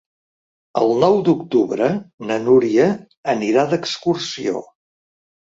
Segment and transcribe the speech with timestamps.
[0.79, 1.89] El nou d'octubre
[2.31, 2.89] na Núria
[3.35, 4.65] anirà d'excursió.